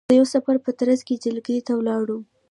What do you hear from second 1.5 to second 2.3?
ته ولاړم،